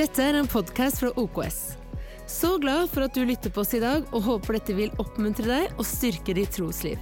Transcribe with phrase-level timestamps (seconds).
[0.00, 1.56] Dette er en podkast fra OKS.
[2.24, 5.44] Så glad for at du lytter på oss i dag, og håper dette vil oppmuntre
[5.44, 6.96] deg og styrke ditt trosliv.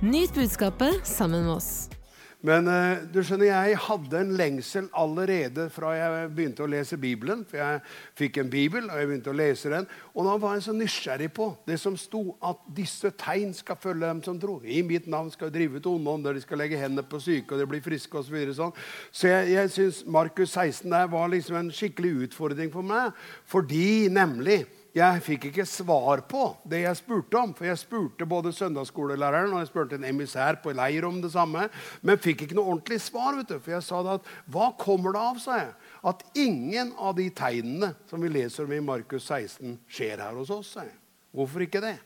[0.00, 1.97] Nyt budskapet sammen med oss.
[2.46, 7.42] Men eh, du skjønner, jeg hadde en lengsel allerede fra jeg begynte å lese Bibelen.
[7.48, 7.80] For jeg
[8.20, 9.88] fikk en bibel, og jeg begynte å lese den.
[10.14, 14.06] Og da var jeg så nysgjerrig på det som sto at disse tegn skal følge
[14.06, 14.62] dem som tror.
[14.62, 17.58] I mitt navn skal drive ut onde ånder, de skal legge hendene på syke, og
[17.58, 18.38] de blir friske osv.
[18.38, 18.78] Så, sånn.
[19.10, 23.18] så jeg, jeg syns Markus 16 der var liksom en skikkelig utfordring for meg.
[23.50, 24.62] Fordi nemlig
[24.96, 27.52] jeg fikk ikke svar på det jeg spurte om.
[27.56, 31.66] For jeg spurte både søndagsskolelæreren og jeg spurte en emissær på leir om det samme.
[32.00, 33.36] Men fikk ikke noe ordentlig svar.
[33.36, 33.58] vet du.
[33.60, 35.74] For jeg sa da at hva kommer det av, sa jeg.
[36.08, 40.50] At ingen av de tegnene som vi leser om i Markus 16, skjer her hos
[40.54, 40.72] oss.
[40.72, 40.96] sa jeg.
[41.36, 41.98] Hvorfor ikke det?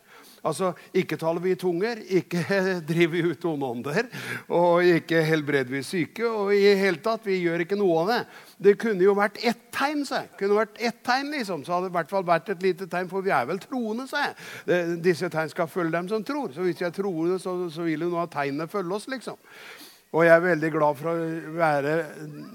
[0.42, 2.42] Altså, Ikke taler vi i tunger, ikke
[2.91, 4.09] driver vi ut onde ånder,
[4.50, 6.27] og ikke helbreder vi syke.
[6.27, 8.20] og i hele tatt, Vi gjør ikke noe av det.
[8.62, 10.24] Det kunne jo vært ett tegn, sa.
[10.38, 11.62] Kunne vært ett tegn, liksom.
[11.64, 14.08] Så hadde det i hvert fall vært et lite tegn, for vi er vel troende,
[14.11, 14.98] sa jeg.
[15.02, 16.50] Disse tegn skal følge dem som tror.
[16.55, 19.39] Så hvis jeg er troende, så, så vil jo noe av tegnene følge oss, liksom.
[20.12, 21.92] Og jeg er veldig glad for å være,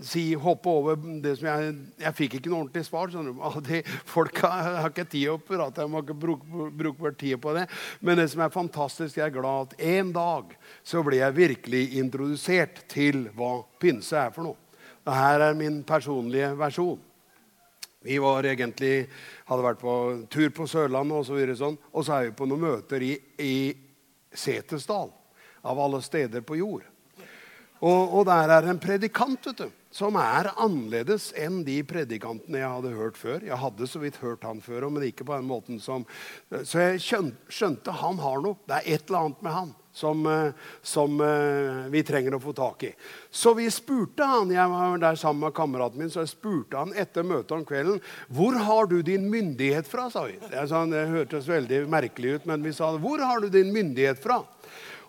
[0.05, 1.71] si, hoppe over det som jeg
[2.03, 3.09] Jeg fikk ikke noe ordentlig svar.
[3.09, 3.31] Sånn,
[3.65, 7.65] de folka har ikke tid å prate, jeg må ikke bruke, bruke tid på det.
[8.05, 10.53] Men det som er fantastisk, jeg er glad at en dag
[10.85, 14.59] så ble jeg virkelig introdusert til hva pinse er for noe.
[15.07, 16.99] Dette er min personlige versjon.
[18.05, 19.07] Vi var egentlig,
[19.47, 19.95] hadde vært på
[20.29, 23.15] tur på Sørlandet, og så, videre, sånn, og så er vi på noen møter i,
[23.41, 23.55] i
[24.29, 25.09] Setesdal.
[25.67, 26.85] Av alle steder på jord.
[27.81, 32.75] Og, og, der er en predikant vet du, som er annerledes enn de predikantene jeg
[32.75, 33.41] hadde hørt før.
[33.45, 36.05] Jeg hadde så vidt hørt han før, men ikke på den måten som
[36.63, 38.57] Så jeg skjønte, han har noe.
[38.67, 42.53] Det er et eller annet med han som, eh, som uh, vi trenger å få
[42.53, 42.91] tak i.
[43.33, 46.93] Så vi spurte han, jeg var der sammen med kameraten min, så jeg spurte han
[46.93, 50.09] etter møtet om kvelden hvor har du din myndighet fra.
[50.13, 50.37] sa vi.
[50.43, 54.21] Det, sånn, det hørtes veldig merkelig ut, men vi sa hvor har du din myndighet
[54.21, 54.43] fra.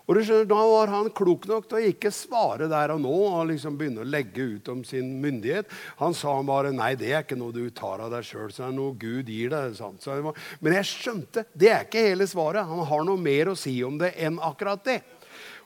[0.09, 3.13] Og du skjønner, Da var han klok nok til å ikke svare der og nå
[3.29, 5.69] og liksom begynne å legge ut om sin myndighet.
[6.01, 8.73] Han sa bare nei, det er ikke noe du tar av deg sjøl, det er
[8.73, 9.77] noe Gud gir deg.
[9.77, 12.65] Det var, men jeg skjønte det er ikke hele svaret.
[12.65, 14.99] Han har noe mer å si om det enn akkurat det.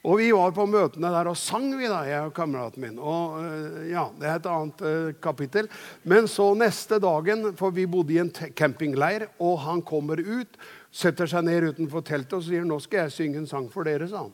[0.04, 2.98] Og vi var på møtene der og sang, vi da, jeg og kameraten min.
[3.00, 5.70] Og eh, ja, Det er et annet uh, kapittel.
[6.04, 10.60] Men så neste dagen, for vi bodde i en campingleir, og han kommer ut
[10.94, 14.08] setter seg ned utenfor teltet og sier 'Nå skal jeg synge en sang for dere',
[14.08, 14.34] sa han.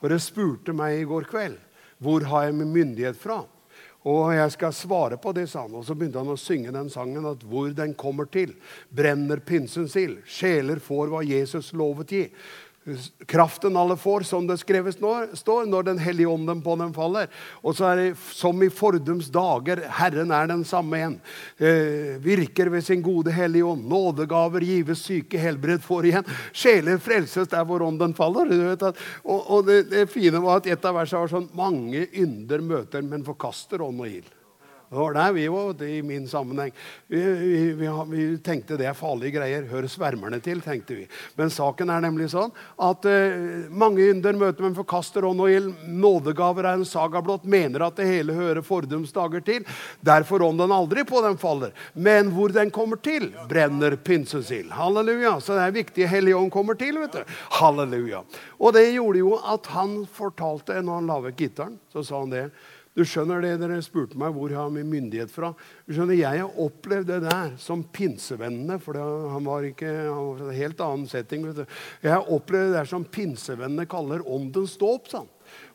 [0.00, 1.58] For det spurte meg i går kveld
[2.00, 3.44] hvor har jeg min myndighet fra.
[4.08, 5.74] Og jeg skal svare på det, sa han.
[5.76, 8.54] Og så begynte han å synge den sangen at hvor den kommer til,
[8.88, 10.22] brenner pinsens ild.
[10.24, 12.22] Sjeler får hva Jesus lovet gi.
[13.30, 17.28] Kraften alle får, som det skrevet står, når Den hellige ånden på dem faller.
[17.62, 21.18] Og så er det som i fordums dager, Herren er den samme igjen.
[21.58, 23.86] Eh, virker ved sin gode hellige ånd.
[23.90, 26.34] Nådegaver gives, syke helbred får igjen.
[26.52, 28.50] Sjeler frelses der hvor ånden faller.
[28.72, 28.90] At,
[29.24, 33.02] og, og det, det, fine var at et av versene var sånn Mange ynder møter,
[33.04, 34.36] men forkaster ånd og ild.
[34.90, 36.72] Der vi var i min sammenheng.
[37.06, 37.20] Vi,
[37.78, 39.68] vi, vi, tenkte det er farlige greier.
[39.70, 41.04] Hør svermerne til, tenkte vi.
[41.38, 45.68] Men saken er nemlig sånn at uh, mange ynder møter med forkaster ånd og ild.
[45.86, 47.46] Nådegaver er en saga blått.
[47.46, 49.68] Mener at det hele hører fordums dager til.
[50.02, 51.70] Derfor ånden aldri på dem faller.
[51.94, 54.74] Men hvor den kommer til, brenner pinsesild.
[54.74, 55.36] Halleluja.
[55.38, 56.98] Så det er viktig Hellige ånd kommer til.
[56.98, 57.38] vet du.
[57.60, 58.24] Halleluja.
[58.58, 62.44] Og det gjorde jo at han fortalte, når han la gitaren, så sa han det.
[62.98, 65.52] Du skjønner det dere spurte meg hvor jeg har min myndighet fra.
[65.86, 70.42] Du skjønner, Jeg har opplevd det der som pinsevennene, for han var ikke han var
[70.48, 71.46] en helt annen setting.
[72.02, 75.06] Jeg har opplevd det der som pinsevennene kaller åndens dåp.
[75.12, 75.30] Sånn.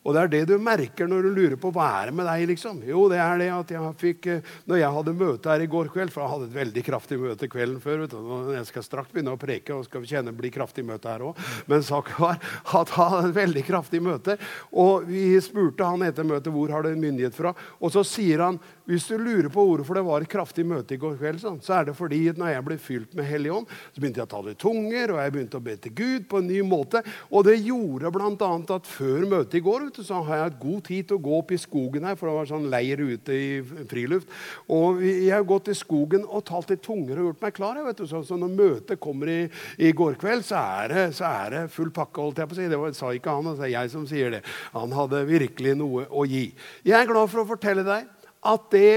[0.06, 2.44] Og det er det du merker når du lurer på hva er det med deg.
[2.52, 2.78] liksom.
[2.86, 5.90] Jo, det er det at jeg fikk, eh, når jeg hadde møte her i går
[5.90, 8.04] kveld For jeg hadde et veldig kraftig møte kvelden før.
[8.04, 11.26] vet du, Jeg skal straks begynne å preke og skal kjenne bli kraftig møte her
[11.26, 11.42] òg.
[11.66, 12.38] Men saken var
[12.82, 14.38] at han hadde et veldig kraftig møte.
[14.72, 17.54] Og vi spurte han etter møtet hvor har du myndighet fra.
[17.80, 21.00] Og så sier han hvis du lurer på hvorfor det var et kraftig møte i
[21.02, 23.98] går kveld, sånn, så er det fordi når jeg ble fylt med Hellig Ånd, så
[23.98, 26.60] begynte jeg å tale tunger, og jeg begynte å be til Gud på en ny
[26.62, 27.02] måte.
[27.32, 28.52] Og det gjorde bl.a.
[28.76, 31.38] at før møtet i går du, så har jeg hatt god tid til å gå
[31.38, 33.48] opp i skogen her, for det var sånn leir ute i
[33.90, 34.30] friluft.
[34.72, 37.80] Og jeg har gått i skogen og talt i tunger og gjort meg klar.
[37.86, 38.06] vet du.
[38.10, 39.38] Så, så når møtet kommer i,
[39.78, 42.22] i går kveld, så er, det, så er, det, full pakke.
[42.22, 42.68] holdt jeg på å si.
[42.72, 44.42] Det var, sa ikke han, det er jeg som sier det.
[44.76, 46.46] Han hadde virkelig noe å gi.
[46.86, 48.12] Jeg er glad for å fortelle deg
[48.46, 48.90] at det,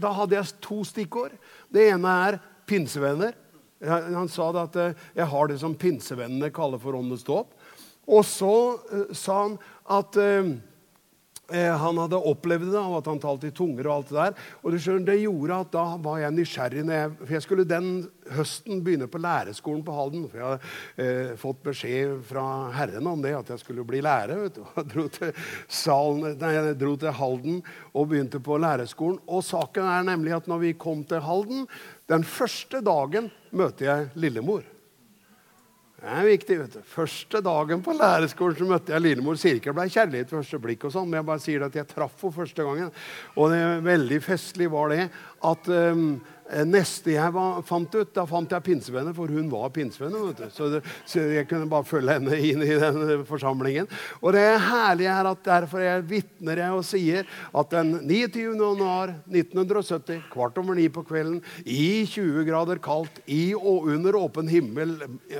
[0.00, 1.34] da hadde jeg to stikkord.
[1.72, 3.36] Det ene er pinsevenner.
[3.84, 7.52] Han sa det at eh, jeg har det som pinsevennene kaller for åndens dåp.
[8.04, 9.54] Og så uh, sa han
[9.84, 10.54] at uh,
[11.52, 14.46] Eh, han hadde opplevd det, av at han talte i tunger og alt det der.
[14.62, 16.84] Og du skjønner, det gjorde at da var jeg nysgjerrig.
[16.88, 17.88] Jeg, for jeg skulle den
[18.32, 20.24] høsten begynne på lærerskolen på Halden.
[20.30, 24.46] For jeg hadde eh, fått beskjed fra Herren om det, at jeg skulle bli lærer.
[24.46, 24.64] vet du.
[24.78, 27.60] Jeg dro til, salen, nei, jeg dro til Halden
[27.92, 29.20] og begynte på lærerskolen.
[29.28, 31.68] Og saken er nemlig at når vi kom til Halden,
[32.08, 34.64] den første dagen møter jeg lillemor.
[36.04, 36.56] Det er viktig.
[36.60, 36.80] vet du.
[36.84, 39.38] Første dagen på lærerskolen så møtte jeg Lillemor.
[39.40, 41.78] Sier ikke det ble kjærlighet ved første blikk, og sånn, men jeg bare sier at
[41.78, 42.90] jeg traff henne første gangen.
[43.40, 45.06] Og det veldig festlig var det
[45.44, 46.06] at um,
[46.68, 50.50] neste jeg var, fant ut, da fant jeg pinsevenner, for hun var pinsevenner.
[50.52, 50.68] Så,
[51.08, 53.88] så, jeg kunne bare følge henne inn i den forsamlingen.
[54.20, 58.52] Og det herlige er at derfor jeg vitner jeg og sier at den 29.
[58.60, 64.50] januar 1970, kvart over ni på kvelden, i 20 grader kaldt, i og under åpen
[64.50, 64.96] himmel,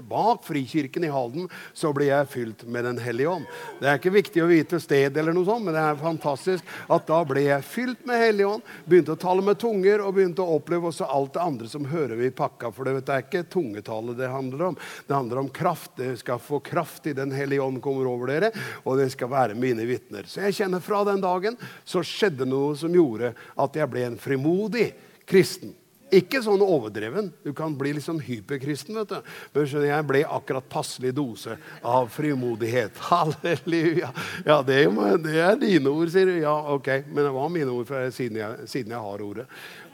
[0.09, 3.47] bak Frikirken i Halden, så ble jeg fylt med Den hellige ånd.
[3.81, 7.07] Det er ikke viktig å vite sted, eller noe sånt, men det er fantastisk at
[7.09, 9.61] da ble jeg fylt med Hellig ånd, begynte å tale med
[9.95, 12.73] tunger og begynte å oppleve også alt det andre som hører vi i pakka.
[12.73, 14.77] For det, vet er ikke tungetale det handler om.
[15.07, 15.97] Det handler om kraft.
[15.97, 18.51] Det skal få kraft i Den hellige ånd kommer over dere,
[18.85, 20.27] og det skal være mine vitner.
[20.27, 24.19] Så jeg kjenner fra den dagen så skjedde noe som gjorde at jeg ble en
[24.19, 24.93] frimodig
[25.27, 25.75] kristen.
[26.13, 27.31] Ikke sånn overdreven.
[27.43, 28.95] Du kan bli sånn hyperkristen.
[29.01, 29.35] vet du.
[29.55, 32.99] Men jeg ble akkurat passelig dose av frimodighet.
[33.11, 34.13] Halleluja.
[34.45, 34.81] Ja, det,
[35.25, 36.37] det, er dine ord, sier du.
[36.43, 36.91] Ja, ok.
[37.09, 39.47] Men det var mine ord siden jeg, siden jeg har ordet.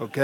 [0.03, 0.21] Ok.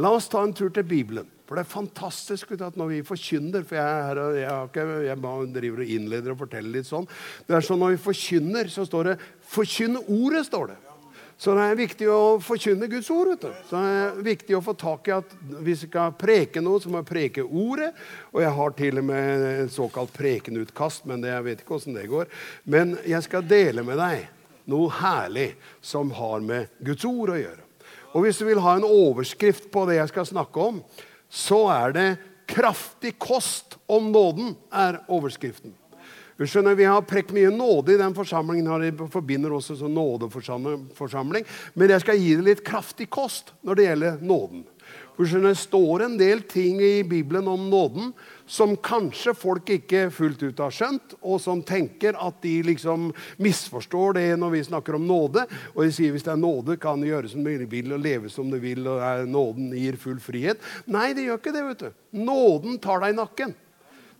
[0.00, 1.28] La oss ta en tur til Bibelen.
[1.48, 5.18] For det er fantastisk at når vi forkynner For jeg, jeg, ikke, jeg
[5.52, 7.04] driver og innleder og forteller litt sånn.
[7.44, 9.18] Det er sånn Når vi forkynner, så står det
[9.52, 10.46] 'forkynn ordet'.
[10.48, 10.78] står det.
[11.42, 13.32] Så det er viktig å forkynne Guds ord.
[13.32, 13.62] Vet du.
[13.66, 16.92] Så det er viktig å få tak i at hvis vi skal preke noe, så
[16.92, 17.88] må jeg preke ordet.
[18.30, 21.98] Og jeg har til og med et såkalt prekenutkast, men det, jeg vet ikke åssen
[21.98, 22.30] det går.
[22.62, 24.28] Men jeg skal dele med deg
[24.70, 25.48] noe herlig
[25.82, 27.66] som har med Guds ord å gjøre.
[28.12, 30.82] Og hvis du vil ha en overskrift på det jeg skal snakke om,
[31.26, 32.08] så er det
[32.46, 35.74] 'kraftig kost om nåden' er overskriften.
[36.40, 38.66] Vi skjønner, vi har prekt mye nåde i den forsamlingen.
[38.66, 41.44] her, forbinder også som nådeforsamling.
[41.74, 44.64] Men jeg skal gi det litt kraftig kost når det gjelder nåden.
[45.16, 48.12] For skjønner, Det står en del ting i Bibelen om nåden
[48.46, 54.16] som kanskje folk ikke fullt ut har skjønt, og som tenker at de liksom misforstår
[54.18, 55.46] det når vi snakker om nåde.
[55.74, 58.32] Og de sier hvis det er nåde, kan du gjøre som du vil og leve
[58.32, 60.60] som du vil, og nåden gir full frihet.
[60.86, 61.66] Nei, det gjør ikke det.
[61.68, 61.92] vet du.
[62.24, 63.54] Nåden tar deg i nakken.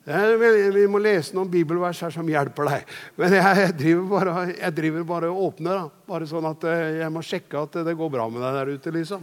[0.04, 2.94] Vi må lese noen bibelvers her som hjelper deg.
[3.20, 5.84] Men jeg driver bare, jeg driver og åpner.
[5.84, 6.01] Da.
[6.12, 8.91] Bare sånn at eh, jeg må sjekke at det går bra med deg der ute.
[8.93, 9.23] liksom.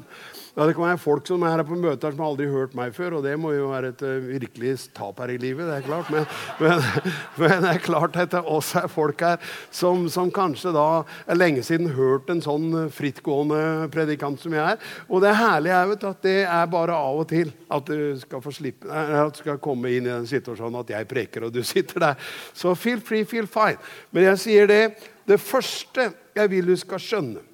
[0.56, 2.96] Ja, det kan være folk som er her på møter som aldri har hørt meg
[2.96, 5.68] før, og det må jo være et uh, virkelig tap her i livet.
[5.70, 6.10] det er klart.
[6.10, 6.26] Men,
[6.58, 6.82] men,
[7.40, 10.88] men det er klart at det også er folk her som, som kanskje da
[11.30, 14.82] er lenge siden hørt en sånn frittgående predikant som jeg er.
[15.08, 18.42] Og det herlige er vet, at det er bare av og til at du skal
[18.44, 21.62] få slippe, at du skal komme inn i den situasjonen at jeg preker, og du
[21.62, 22.34] sitter der.
[22.58, 23.78] Så feel free, feel fine.
[24.12, 24.84] Men jeg sier det,
[25.30, 26.10] det første
[26.40, 27.46] jeg vil du skal skjønne,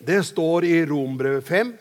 [0.00, 1.72] det står i Rombrevet 5.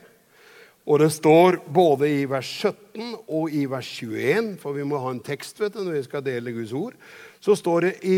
[0.89, 5.11] Og det står både i vers 17 og i vers 21, for vi må ha
[5.13, 6.95] en tekst vet du, når vi skal dele Guds ord.
[7.39, 8.17] Så står det i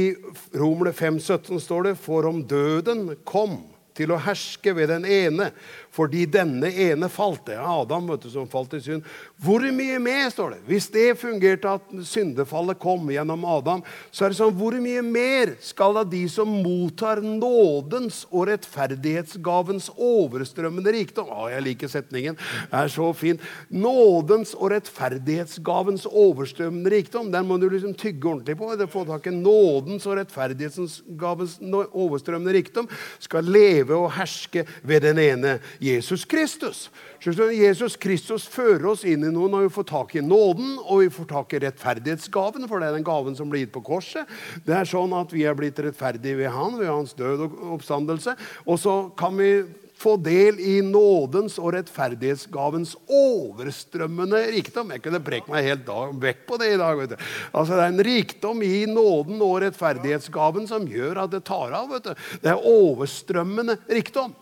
[0.55, 3.59] Romerne 5, 17 står det, For om døden kom
[3.97, 5.51] til å herske ved den ene,
[5.91, 7.43] fordi denne ene falt.
[7.49, 9.03] Det er Adam vet du, som falt i synd.
[9.43, 10.60] Hvor mye mer, står det?
[10.69, 15.55] Hvis det fungerte at syndefallet kom gjennom Adam, så er det sånn Hvor mye mer
[15.63, 22.39] skal da de som mottar nådens og rettferdighetsgavens overstrømmende rikdom Å, jeg liker setningen.
[22.71, 23.41] Det er så fin.
[23.74, 27.31] Nådens og rettferdighetsgavens overstrømmende rikdom.
[27.33, 28.71] Den må du liksom tygge ordentlig på.
[28.91, 31.60] Få tak i nådens og rettferdighetsgavens
[31.91, 32.89] overstrømmende rikdom.
[33.21, 36.89] Skal leve og herske ved den ene Jesus Kristus.
[37.21, 41.09] Jesus Kristus fører oss inn i noe når vi får tak i nåden og vi
[41.13, 44.29] får tak i rettferdighetsgaven, for det er den gaven som blir gitt på korset.
[44.65, 48.35] Det er sånn at Vi er blitt rettferdige ved Han, ved Hans død og oppstandelse.
[48.65, 49.63] Og så kan vi
[50.01, 54.93] få del i nådens og rettferdighetsgavens overstrømmende rikdom.
[54.96, 55.91] Jeg kunne preke meg helt
[56.22, 56.98] vekk på det i dag.
[56.98, 57.17] vet du.
[57.53, 61.89] Altså, Det er en rikdom i nåden og rettferdighetsgaven som gjør at det tar av.
[61.89, 62.13] vet du.
[62.41, 64.36] Det er overstrømmende rikdom.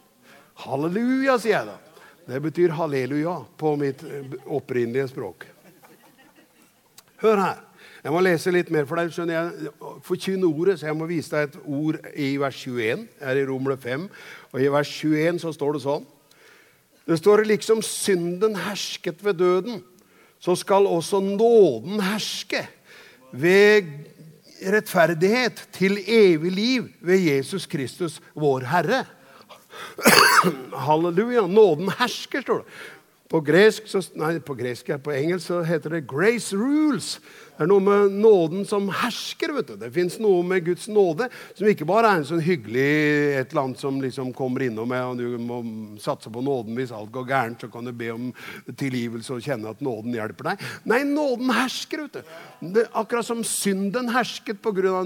[0.65, 1.77] Halleluja, sier jeg da.
[2.29, 4.03] Det betyr halleluja på mitt
[4.45, 5.47] opprinnelige språk.
[7.19, 7.68] Hør her.
[7.99, 9.11] Jeg må lese litt mer for deg.
[9.11, 9.71] skjønner jeg,
[10.07, 13.07] Forkynn ordet, så jeg må vise deg et ord i vers 21.
[13.19, 14.05] her i Romle 5.
[14.53, 16.05] Og I vers 21 så står det sånn.
[17.09, 19.81] Det står liksom synden hersket ved døden,
[20.39, 22.61] så skal også nåden herske
[23.35, 23.89] ved
[24.63, 29.03] rettferdighet til evig liv ved Jesus Kristus, vår Herre.
[30.87, 31.47] Halleluja.
[31.47, 32.77] Nåden hersker, står det.
[33.29, 37.19] På gresk, så, nei, på gresk, på engelsk så heter det 'grace rules'.
[37.59, 39.51] Det er noe med nåden som hersker.
[39.53, 39.75] vet du.
[39.75, 42.85] Det fins noe med Guds nåde som ikke bare er en sånn hyggelig
[43.35, 45.59] et eller annet som liksom kommer innom med, og du må
[45.99, 47.59] satse på nåden hvis alt går gærent.
[47.59, 48.33] Så kan du be om
[48.79, 50.65] tilgivelse og kjenne at nåden hjelper deg.
[50.85, 52.07] Nei, nåden hersker.
[52.07, 52.71] vet du.
[52.79, 55.03] Det, akkurat som synden hersket pga.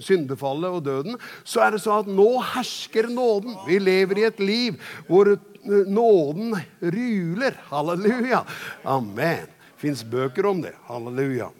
[0.00, 3.58] syndefallet og døden, så er det sånn at nå hersker nåden.
[3.66, 4.78] Vi lever i et liv
[5.08, 7.60] hvor nåden ruler.
[7.70, 8.44] Halleluja.
[8.82, 9.46] Amen.
[9.76, 10.74] Fins bøker om det.
[10.86, 11.50] Halleluja.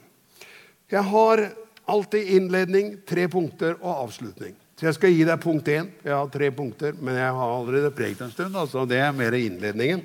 [0.92, 1.48] Jeg har
[1.84, 4.54] alltid innledning, tre punkter og avslutning.
[4.76, 5.88] Så jeg skal gi deg punkt én.
[6.02, 8.56] Jeg har tre punkter, men jeg har allerede prekt en stund.
[8.56, 10.02] altså Det er mer innledningen.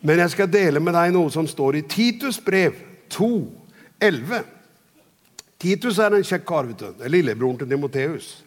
[0.00, 2.76] Men jeg skal dele med deg noe som står i Titus brev
[3.12, 3.28] 2,
[4.00, 4.42] 11.
[5.58, 6.66] Titus er en kjekk kar.
[6.68, 7.04] vet du.
[7.08, 8.45] Lillebroren til Timoteus.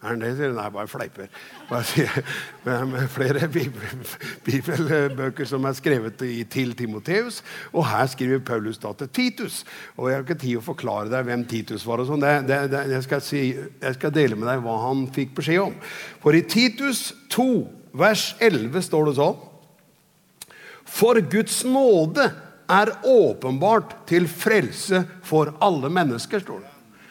[0.00, 0.30] Er han det?
[0.38, 1.26] sier Nei, bare fleiper.
[1.68, 6.16] Med flere bibelbøker som er skrevet
[6.48, 7.42] til Timoteus.
[7.74, 9.60] Og her skriver Paulus da til Titus.
[9.98, 12.00] Og Jeg har ikke tid å forklare deg hvem Titus var.
[12.00, 12.24] og sånn.
[12.24, 15.76] Jeg, si, jeg, skal dele med deg hva han fikk beskjed om.
[16.24, 17.48] For i Titus 2,
[17.92, 19.46] vers 11 står det sånn
[20.88, 22.30] For Guds nåde
[22.70, 26.69] er åpenbart til frelse for alle mennesker, står det.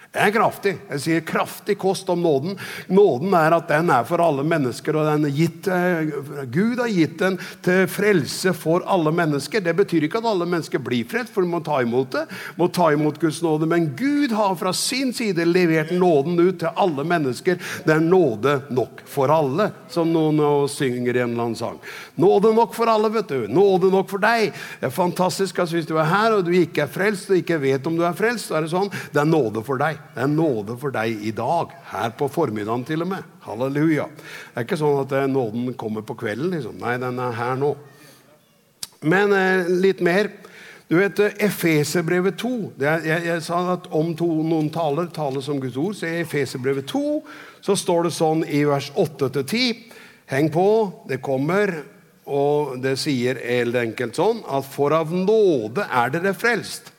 [0.10, 0.72] Det er kraftig.
[0.90, 2.56] Jeg sier kraftig kost om nåden.
[2.90, 6.10] Nåden er at den er for alle mennesker, og den er gitt, eh,
[6.50, 9.62] Gud har gitt den til frelse for alle mennesker.
[9.62, 12.26] Det betyr ikke at alle mennesker blir frelst, for de må ta imot det.
[12.58, 13.68] må ta imot Guds nåde.
[13.68, 17.60] Men Gud har fra sin side levert nåden ut til alle mennesker.
[17.86, 21.80] Det er nåde nok for alle, som noen synger i en eller annen sang.
[22.18, 23.48] Nåde nok for alle, vet du.
[23.48, 24.54] Nåde nok for deg.
[24.80, 27.62] Det er fantastisk at hvis du er her og du ikke er frelst og ikke
[27.62, 28.90] vet om du er frelst, så er det sånn.
[29.14, 29.99] Det er nåde for deg.
[30.16, 31.72] Det er nåde for deg i dag.
[31.92, 33.28] Her på formiddagen til og med.
[33.46, 34.10] Halleluja.
[34.10, 36.52] Det er ikke sånn at eh, nåden kommer på kvelden.
[36.56, 36.78] liksom.
[36.82, 37.74] Nei, den er her nå.
[39.08, 40.32] Men eh, litt mer.
[40.90, 42.52] Du vet, eh, Efeserbrevet 2
[42.82, 46.24] er, jeg, jeg, sa at om to, noen taler taler som Guds ord, så i
[46.24, 47.04] Efeserbrevet 2
[47.62, 49.98] så står det sånn i vers 8-10
[50.30, 50.68] Heng på,
[51.10, 51.72] det kommer.
[52.30, 56.92] Og det sier helt enkelt sånn at for av nåde er dere frelst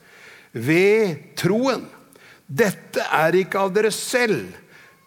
[0.50, 1.84] ved troen.
[2.50, 4.50] Dette er ikke av dere selv.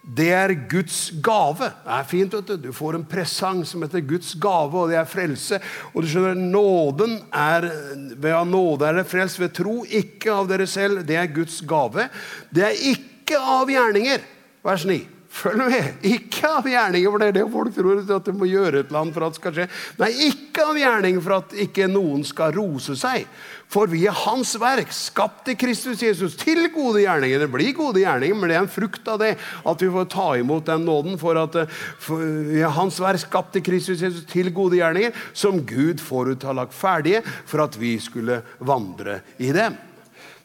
[0.03, 1.69] Det er Guds gave.
[1.83, 4.97] Det er fint, vet Du Du får en presang som heter Guds gave, og det
[4.99, 5.59] er frelse.
[5.93, 7.69] Og du skjønner, nåden er,
[8.15, 11.05] Ved av nåde er det frelst ved tro, ikke av dere selv.
[11.07, 12.09] Det er Guds gave.
[12.51, 14.23] Det er ikke av gjerninger.
[14.63, 14.99] Vers 9.
[15.33, 16.03] Følg med!
[16.05, 19.13] Ikke av gjerninger, for det er det folk tror at de må gjøre et eller
[19.15, 19.65] for at det skal skje.
[19.97, 23.25] Nei, ikke av gjerning for at ikke noen skal rose seg.
[23.73, 27.41] For vi er Hans verk, skapt i Kristus Jesus til gode gjerninger.
[27.41, 30.27] Det blir gode gjerninger, men det er en frukt av det at vi får ta
[30.37, 31.17] imot den nåden.
[31.21, 31.57] For at
[32.03, 36.45] for vi er Hans verk, skapt i Kristus Jesus til gode gjerninger, som Gud forut
[36.45, 39.81] har lagt ferdige for at vi skulle vandre i dem.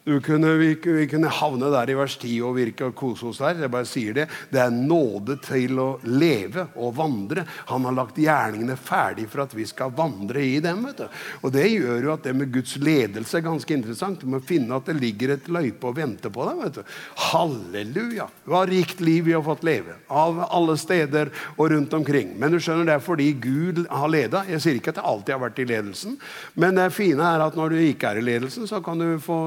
[0.05, 3.59] Kunne, vi, vi, kunne havne der i vers 10 og virke og kose oss der.
[3.65, 7.43] Jeg bare sier Det Det er nåde til å leve og vandre.
[7.69, 10.85] Han har lagt gjerningene ferdig for at vi skal vandre i dem.
[10.85, 11.19] vet du.
[11.43, 14.21] Og Det gjør jo at det med Guds ledelse er ganske interessant.
[14.21, 16.63] Du må finne at det ligger et løype og venter på deg.
[16.63, 16.95] vet du.
[17.29, 18.29] Halleluja!
[18.45, 19.99] Hva rikt liv vi har fått leve.
[20.07, 22.33] Av alle steder og rundt omkring.
[22.39, 24.45] Men du skjønner det er fordi Gud har leda.
[24.49, 26.17] Jeg sier ikke at jeg alltid har vært i ledelsen,
[26.55, 29.39] men det fine er at når du ikke er i ledelsen, så kan du få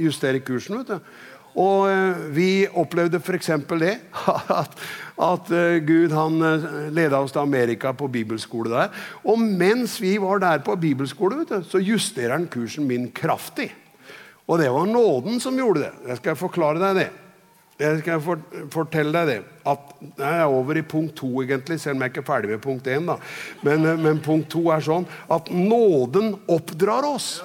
[0.00, 0.80] justere kursen.
[0.80, 1.12] vet du.
[1.58, 3.50] Og eh, vi opplevde f.eks.
[3.80, 3.96] det
[4.62, 4.76] at,
[5.18, 8.92] at eh, Gud han eh, leda oss til Amerika på bibelskole der.
[9.26, 13.72] Og mens vi var der på bibelskole, du, så justerer han kursen min kraftig.
[14.46, 15.92] Og det var nåden som gjorde det.
[16.08, 17.10] Jeg skal forklare deg det.
[17.80, 18.20] Jeg skal
[18.70, 19.38] fortelle deg det.
[19.68, 22.50] At jeg er over i punkt to, egentlig, selv om jeg er ikke er ferdig
[22.50, 23.08] med punkt én.
[23.64, 27.38] Men, men punkt to er sånn at nåden oppdrar oss.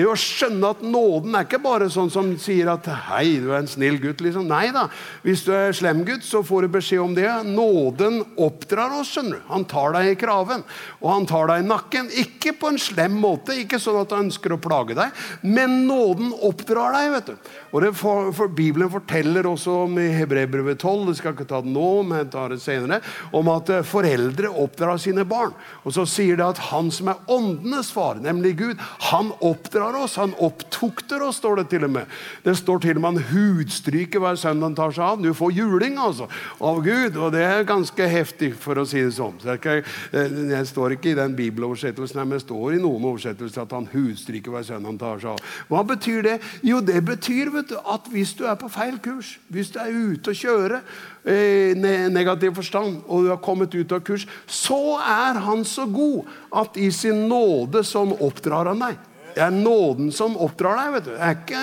[0.00, 3.58] Det å skjønne at nåden er ikke bare sånn som sier at 'hei, du er
[3.58, 4.22] en snill gutt'.
[4.24, 4.46] liksom.
[4.48, 4.88] Nei da.
[5.22, 7.28] Hvis du er slem gutt, så får du beskjed om det.
[7.44, 9.10] Nåden oppdrar oss.
[9.10, 9.42] skjønner du.
[9.48, 10.64] Han tar deg i kraven,
[11.02, 12.08] og han tar deg i nakken.
[12.16, 15.10] Ikke på en slem måte, ikke sånn at han ønsker å plage deg,
[15.42, 17.10] men nåden oppdrar deg.
[17.12, 17.36] vet du.
[17.70, 21.60] Og det for, for Bibelen forteller også om i Hebreerbrevet 12 det skal ikke ta
[21.62, 23.00] det nå, men jeg tar det senere,
[23.36, 25.54] om at eh, foreldre oppdrar sine barn.
[25.84, 30.18] Og så sier det at han som er åndenes far, nemlig Gud, han oppdrar oss.
[30.20, 32.10] Han opptukter oss, står det til og med.
[32.44, 35.22] Det står til og med han hudstryker hver sønn han tar seg av.
[35.22, 39.14] Du får juling altså, av Gud, og det er ganske heftig, for å si det
[39.16, 39.38] sånn.
[39.42, 43.76] Så jeg, jeg, står ikke i den bibeloversettelsen, men det står i noen oversettelser at
[43.78, 45.56] han hudstryker hver sønn han tar seg av.
[45.70, 46.36] Hva betyr det?
[46.66, 50.32] Jo, det betyr du, at hvis du er på feil kurs, hvis du er ute
[50.32, 50.80] å kjøre
[51.28, 51.74] i
[52.10, 56.30] negativ forstand, og du har kommet ut av kurs, så er han så god
[56.62, 59.09] at i sin nåde som oppdrar han deg.
[59.34, 60.92] Det er nåden som oppdrar deg.
[60.94, 61.10] vet du.
[61.10, 61.62] Det er, ikke,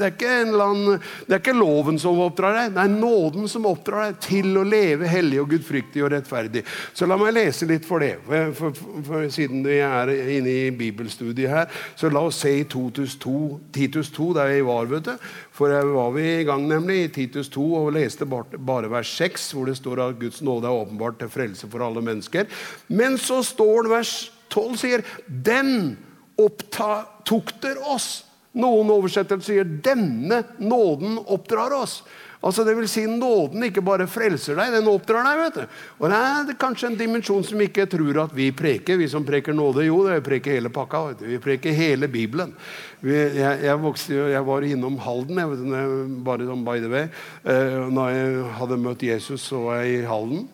[0.00, 4.10] det, er annen, det er, ikke, loven som oppdrar deg, det er nåden som oppdrar
[4.10, 6.64] deg til å leve hellig og gudfryktig og rettferdig.
[6.96, 8.16] Så la meg lese litt for det.
[8.26, 12.66] For, for, for, siden vi er inne i bibelstudiet her, så la oss se i
[12.68, 13.36] Titus 2,
[13.74, 14.86] Titus 2 der vi var.
[14.90, 15.28] vet du.
[15.56, 19.10] For der var vi i gang nemlig i Titus 2 og leste bare, bare vers
[19.16, 22.48] 6, hvor det står at Guds nåde er åpenbart til frelse for alle mennesker.
[22.88, 24.16] Men så står det vers
[24.52, 25.96] 12 sier den
[26.40, 28.24] opptukter oss.
[28.56, 32.02] Noen oversettelser sier 'denne nåden oppdrar oss'.
[32.46, 35.40] Altså det vil si Nåden ikke bare frelser deg, den oppdrar deg.
[35.40, 35.76] vet du.
[35.98, 39.00] Og Det er kanskje en dimensjon som ikke tror at vi preker.
[39.00, 41.06] Vi som preker nåde, jo, det preker hele pakka.
[41.08, 41.26] vet du.
[41.26, 42.54] Vi preker hele Bibelen.
[43.00, 47.08] Vi, jeg, jeg, vokste, jeg, var innom Halden, jeg vet bare som by the way.
[47.44, 50.48] Eh, når jeg hadde møtt Jesus, så var jeg i Halden.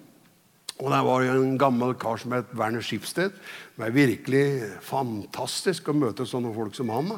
[0.83, 3.31] Og Der var jo en gammel kar som het Werner Skipsted.
[3.31, 4.47] Det var virkelig
[4.83, 7.13] fantastisk å møte sånne folk som han.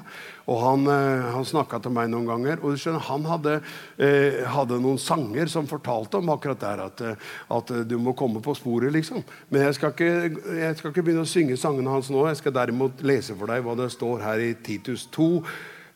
[0.47, 2.59] Og Han, eh, han snakka til meg noen ganger.
[2.63, 3.63] og skjønner, Han hadde,
[3.99, 7.15] eh, hadde, noen sanger som fortalte om akkurat der at, eh,
[7.51, 8.93] at, du må komme på sporet.
[8.93, 9.25] liksom.
[9.51, 12.27] Men jeg skal, ikke, jeg skal ikke begynne å synge sangene hans nå.
[12.29, 15.43] Jeg skal derimot lese for deg hva det står her i Titus 2.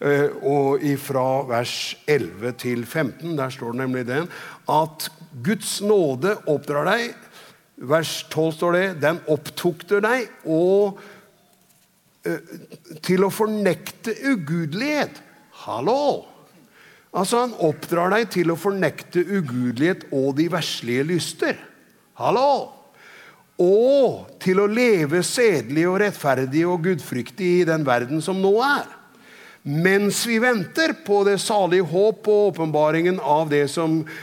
[0.00, 3.36] Eh, og fra vers 11 til 15.
[3.36, 4.28] Der står det nemlig den
[4.68, 5.10] at
[5.42, 7.14] Guds nåde oppdrar deg
[7.78, 10.98] vers 12 står det Den opptukter deg og
[12.26, 12.56] uh,
[13.04, 15.22] til å fornekte ugudelighet.
[15.64, 16.26] Hallo!
[17.16, 21.56] Altså, han oppdrar deg til å fornekte ugudelighet og de verslige lyster.
[22.20, 22.74] Hallo!
[23.58, 28.97] Og til å leve sedelig og rettferdig og gudfryktig i den verden som nå er
[29.68, 33.50] mens vi venter på det salige håp og åpenbaringen av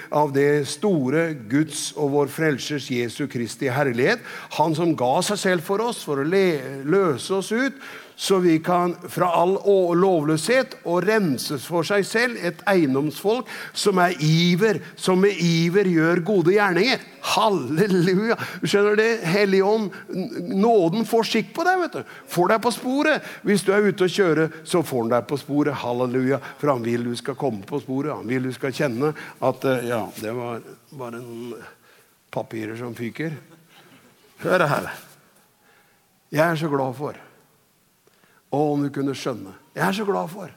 [0.09, 4.23] av det store Guds og vår Frelsers Jesu Kristi herlighet.
[4.57, 7.77] Han som ga seg selv for oss for å løse oss ut
[8.15, 9.57] så vi kan fra all
[9.99, 16.21] lovløshet og renses for seg selv et eiendomsfolk som er iver, som med iver gjør
[16.25, 17.03] gode gjerninger.
[17.35, 18.37] Halleluja!
[18.63, 19.05] Skjønner du?
[19.25, 19.91] Helligånd,
[20.55, 21.81] nåden får skikk på deg.
[21.81, 22.15] vet du.
[22.31, 23.31] Får deg på sporet.
[23.43, 25.79] Hvis du er ute og kjører, så får han deg på sporet.
[25.83, 26.39] Halleluja!
[26.61, 28.13] For han vil du skal komme på sporet.
[28.15, 29.11] Han vil du skal kjenne
[29.43, 30.63] at eh, Ja, det var
[30.95, 31.53] bare en
[32.31, 33.35] papirer som fyker.
[34.45, 34.91] Hør her.
[36.31, 37.24] Jeg er så glad for
[38.55, 39.53] og om du kunne skjønne.
[39.75, 40.53] Jeg er så glad for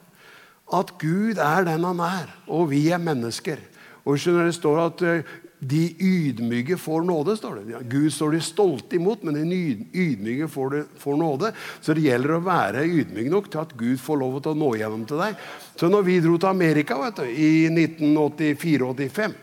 [0.78, 3.60] at Gud er den han er, og vi er mennesker.
[4.04, 7.36] Og skjønner Det står at eh, de ydmyke får nåde.
[7.36, 7.80] står det.
[7.90, 11.52] Gud står de stolte imot, men de ydmyke får, det, får, nåde.
[11.80, 14.70] Så det gjelder å være ydmyk nok til at Gud får lov til å nå
[14.78, 15.40] gjennom til deg.
[15.76, 19.34] Så når vi dro til Amerika du, i 1984-85,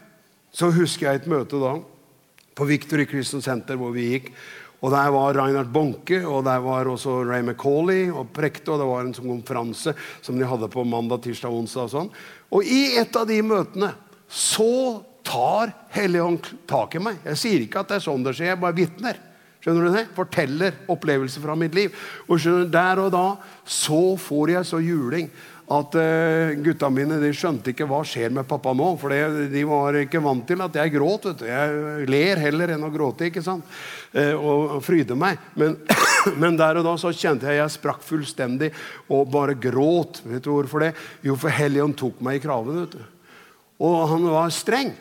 [0.56, 1.76] så husker jeg et møte da
[2.56, 4.32] på Victory Christian Center hvor vi gikk.
[4.84, 8.72] Og Der var Reinhard Bonke og der var også Ray McCauley og prekte.
[8.72, 11.88] og Det var en sånn konferanse som de hadde på mandag, tirsdag, onsdag.
[11.88, 12.10] Og sånn.
[12.52, 13.94] Og i et av de møtene
[14.28, 17.18] så tar Helligånd tak i meg.
[17.26, 19.22] Jeg sier ikke at det er sånn det skjer, jeg bare vitner.
[19.66, 20.06] Skjønner du det?
[20.14, 21.94] Forteller opplevelser fra mitt liv.
[22.30, 23.26] Og skjønner, Der og da
[23.66, 25.32] så får jeg så juling
[25.66, 28.92] at uh, gutta mine de skjønte ikke hva skjer med pappa nå.
[29.02, 29.14] For
[29.50, 31.26] de var ikke vant til at jeg gråt.
[31.32, 31.46] vet du.
[31.50, 33.32] Jeg ler heller enn å gråte.
[33.32, 33.66] ikke sant?
[34.14, 35.42] Uh, og, fryder meg.
[35.58, 35.80] Men,
[36.42, 38.70] men, der og da så kjente jeg jeg sprakk fullstendig
[39.10, 40.22] og bare gråt.
[40.30, 40.94] Vet du hvorfor det?
[41.26, 42.84] Jo, for Helligånd tok meg i kraven.
[42.84, 43.04] vet du.
[43.86, 44.94] Og han var streng.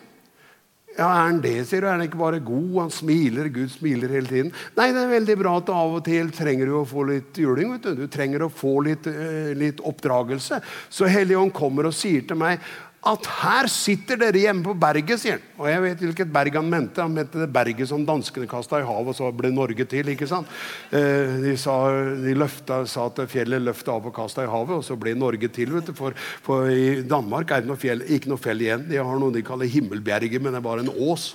[0.94, 1.88] Ja, Er han det, sier du?
[1.88, 2.70] Er han ikke bare god?
[2.84, 3.48] Han smiler.
[3.50, 4.52] Gud smiler hele tiden.
[4.78, 7.72] Nei, det er veldig bra at av og til trenger du å få litt juling.
[7.72, 10.60] vet Du Du trenger å få litt, uh, litt oppdragelse.
[10.88, 12.62] Så Helligånd kommer og sier til meg
[13.04, 15.44] at her sitter dere hjemme på berget, sier han.
[15.60, 17.02] Og jeg vet hvilket berg han mente.
[17.04, 20.08] Han mente det berget som danskene kasta i havet, og så ble Norge til.
[20.12, 20.48] ikke sant?
[20.88, 21.76] Eh, de, sa,
[22.24, 25.52] de løfta, sa at fjellet løfta av og kasta i havet, og så ble Norge
[25.52, 25.74] til.
[25.76, 25.94] vet du.
[25.96, 28.88] For, for i Danmark er det noe fjell, ikke noe fjell igjen.
[28.88, 31.34] De har noe de kaller Himmelbjerget, men det er bare en ås.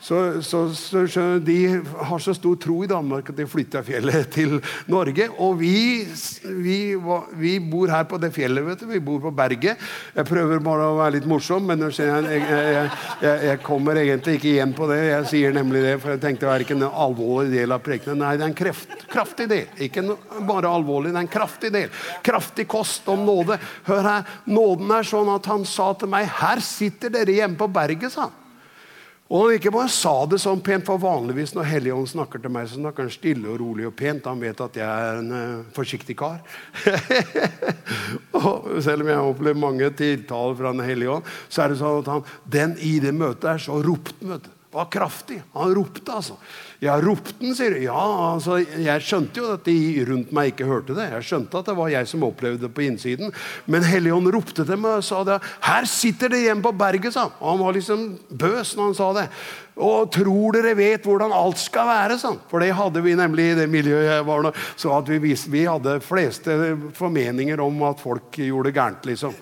[0.00, 4.56] Så, så, så, De har så stor tro i Danmark at de flytta fjellet til
[4.88, 5.26] Norge.
[5.44, 6.06] Og vi,
[6.64, 6.78] vi,
[7.36, 8.64] vi, bor her på det fjellet.
[8.64, 8.88] vet du.
[8.88, 9.80] Vi bor på berget.
[10.16, 12.88] Jeg prøver bare å være litt morsom, men jeg, jeg,
[13.20, 15.00] jeg, jeg, kommer egentlig ikke igjen på det.
[15.10, 18.24] Jeg sier nemlig det, for jeg tenkte det er ikke en alvorlig del av prekenen.
[18.24, 19.68] Nei, det er en kreft, kraftig del.
[19.84, 20.06] Ikke
[20.48, 21.92] bare alvorlig, det er en kraftig del.
[22.24, 23.60] Kraftig kost om nåde.
[23.90, 27.68] Hør her, Nåden er sånn at han sa til meg Her sitter dere hjemme på
[27.72, 28.39] berget, sa han.
[29.30, 32.66] Og han ikke bare sa det sånn pent, for vanligvis når Helligånd snakker til meg,
[32.66, 34.26] så snakker han stille og rolig og pent.
[34.26, 36.40] Han vet at jeg er en uh, forsiktig kar.
[38.40, 41.78] og selv om jeg har opplevd mange tiltaler fra Den hellige ånd, så er det
[41.78, 45.42] sånn at han, den i det møtet er så ropte han var kraftig.
[45.52, 46.36] Han ropte, altså.
[46.78, 47.80] Ja, ropte han, sier du.
[47.82, 48.02] Ja,
[48.34, 51.08] altså, jeg skjønte jo at de rundt meg ikke hørte det.
[51.16, 53.34] Jeg skjønte at det var jeg som opplevde det på innsiden.
[53.66, 55.40] Men Helligånd ropte til meg og sa det.
[55.42, 57.34] 'Her sitter det hjemme på berget', sa han.
[57.40, 59.26] Han var liksom bøs når han sa det.
[59.80, 62.38] Og tror dere vet hvordan alt skal være, sånn.
[62.50, 64.54] For det hadde vi nemlig i det miljøet jeg var nå.
[64.76, 69.34] Så vi, vi hadde fleste formeninger om at folk gjorde gærent, liksom.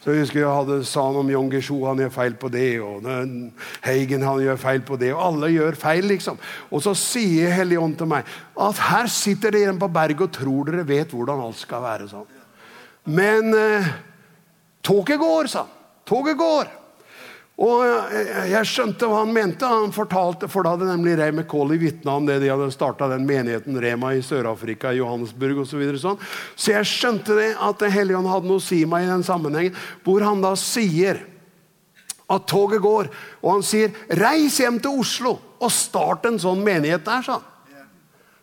[0.00, 2.68] Så jeg husker jeg hadde sa han om Jon Gesho, han gjør feil på det.
[2.80, 3.04] Og
[3.84, 5.10] Heigen han gjør feil på det.
[5.12, 6.40] Og alle gjør feil, liksom.
[6.72, 10.86] Og så sier Helligånd til meg at her sitter dere på berget og tror dere
[10.88, 12.08] vet hvordan alt skal være.
[12.08, 12.28] sånn.
[13.12, 13.92] Men eh,
[14.84, 15.76] toget går, sa han.
[16.08, 16.79] Toget går.
[17.60, 18.12] Og
[18.48, 19.68] Jeg skjønte hva han mente.
[19.68, 23.26] Han fortalte, for da hadde nemlig Ray McCauley vitna om det de hadde starta den
[23.28, 25.74] menigheten Rema i Sør-Afrika, i Johannesburg osv.
[25.74, 26.22] Så, videre, sånn.
[26.56, 30.24] så jeg skjønte det at Helligånd hadde noe å si meg i den sammenhengen, hvor
[30.24, 31.20] han da sier
[32.30, 33.10] at toget går,
[33.42, 37.48] og han sier 'reis hjem til Oslo og start en sånn menighet der', sa han.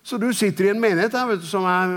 [0.03, 1.95] Så du sitter i en menighet der, vet du, som er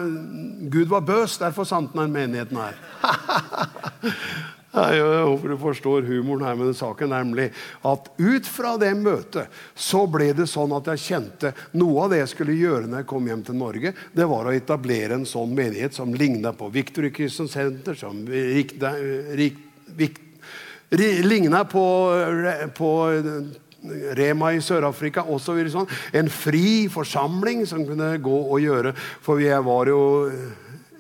[0.71, 2.75] Gud var bøs, derfor sank den menigheten her.
[4.71, 7.11] Jeg håper du forstår humoren her med den saken.
[7.11, 7.49] Nemlig
[7.87, 12.21] at ut fra det møtet så ble det sånn at jeg kjente noe av det
[12.23, 15.57] jeg skulle gjøre når jeg kom hjem til Norge, det var å etablere en sånn
[15.57, 18.23] menighet som ligna på Victory Christian Center, som
[20.91, 21.85] ligna på,
[22.79, 22.93] på
[24.21, 25.61] Rema i Sør-Afrika osv.
[25.73, 25.91] Sånn.
[26.15, 28.95] En fri forsamling som kunne gå og gjøre.
[29.25, 30.03] For jeg var jo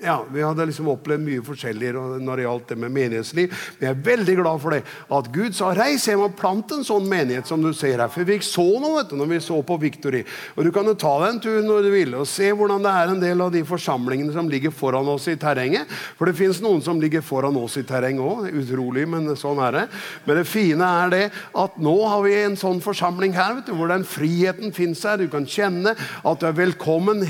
[0.02, 1.92] ja, Vi hadde liksom opplevd mye forskjellig
[2.24, 3.52] når det gjaldt det med menighetsliv.
[3.78, 4.80] Men jeg er veldig glad for det.
[5.12, 8.08] At Gud sa 'reis hjem og plant en sånn menighet', som du ser her.
[8.08, 10.24] For vi så noe vet du, når vi så på Victory.
[10.56, 12.90] Og Du kan jo ta deg en tur når du vil og se hvordan det
[12.90, 15.88] er en del av de forsamlingene som ligger foran oss i terrenget.
[16.16, 18.48] For det fins noen som ligger foran oss i terrenget òg.
[18.54, 19.86] Utrolig, men sånn er det.
[20.26, 23.74] Men det fine er det at nå har vi en sånn forsamling her vet du,
[23.74, 25.18] hvor den friheten fins her.
[25.18, 27.24] Du kan kjenne at du er velkommen,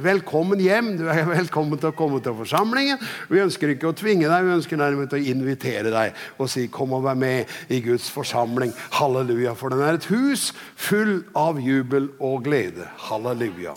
[0.00, 0.96] velkommen hjem.
[0.96, 3.02] Du er velkommen til å komme komme til forsamlingen.
[3.28, 6.94] Vi ønsker ikke å tvinge deg, vi ønsker nærmest å invitere deg og si 'kom
[6.94, 8.74] og vær med i Guds forsamling'.
[8.92, 9.54] Halleluja.
[9.54, 12.86] For den er et hus full av jubel og glede.
[12.96, 13.74] Halleluja.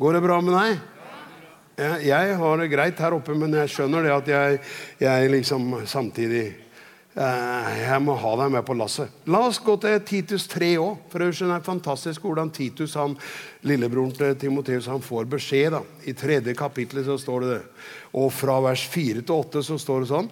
[0.00, 0.80] Går det bra med deg?
[2.06, 4.60] Jeg har det greit her oppe, men jeg skjønner det at jeg,
[5.00, 6.65] jeg liksom samtidig
[7.16, 9.12] jeg må ha deg med på lasset.
[9.32, 11.06] La oss gå til Titus 3 òg.
[11.08, 13.14] For det er fantastisk hvordan Titus, han,
[13.64, 15.72] lillebroren til Timoteus, han får beskjed.
[15.72, 15.80] da.
[16.04, 17.62] I tredje kapittel så står det det.
[18.20, 20.30] Og fra vers 4 til 8 så står det sånn.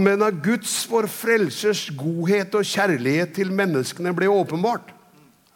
[0.00, 4.94] Men av Guds, vår frelsers, godhet og kjærlighet til menneskene ble åpenbart.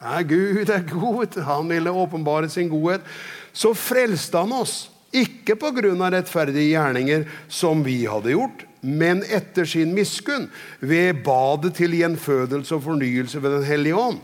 [0.02, 1.40] Ja, Gud er god.
[1.48, 3.00] Han ville åpenbare sin godhet.
[3.56, 4.91] Så frelste han oss.
[5.12, 5.92] Ikke pga.
[6.11, 10.48] rettferdige gjerninger som vi hadde gjort, men etter sin miskunn,
[10.81, 14.18] ved badet til gjenfødelse og fornyelse ved Den hellige ånd,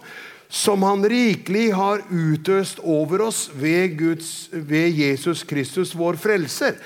[0.48, 6.81] som han rikelig har utøst over oss ved, Guds, ved Jesus Kristus, vår frelser.